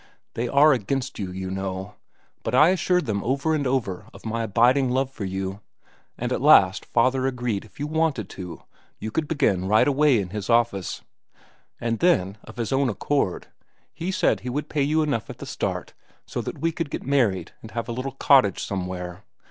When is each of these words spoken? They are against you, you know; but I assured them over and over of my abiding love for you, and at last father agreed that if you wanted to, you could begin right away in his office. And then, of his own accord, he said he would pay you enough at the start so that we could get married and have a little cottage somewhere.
They 0.33 0.47
are 0.47 0.73
against 0.73 1.19
you, 1.19 1.29
you 1.31 1.51
know; 1.51 1.93
but 2.41 2.55
I 2.55 2.69
assured 2.69 3.05
them 3.05 3.23
over 3.23 3.53
and 3.53 3.67
over 3.67 4.07
of 4.15 4.25
my 4.25 4.41
abiding 4.41 4.89
love 4.89 5.11
for 5.11 5.25
you, 5.25 5.59
and 6.17 6.33
at 6.33 6.41
last 6.41 6.87
father 6.87 7.27
agreed 7.27 7.61
that 7.61 7.67
if 7.67 7.79
you 7.79 7.85
wanted 7.85 8.27
to, 8.29 8.63
you 8.97 9.11
could 9.11 9.27
begin 9.27 9.67
right 9.67 9.87
away 9.87 10.19
in 10.19 10.31
his 10.31 10.49
office. 10.49 11.03
And 11.79 11.99
then, 11.99 12.39
of 12.45 12.57
his 12.57 12.71
own 12.71 12.89
accord, 12.89 13.49
he 13.93 14.09
said 14.09 14.39
he 14.39 14.49
would 14.49 14.69
pay 14.69 14.81
you 14.81 15.03
enough 15.03 15.29
at 15.29 15.37
the 15.37 15.45
start 15.45 15.93
so 16.25 16.41
that 16.41 16.57
we 16.57 16.71
could 16.71 16.89
get 16.89 17.03
married 17.03 17.51
and 17.61 17.69
have 17.69 17.87
a 17.87 17.91
little 17.91 18.13
cottage 18.13 18.63
somewhere. 18.63 19.23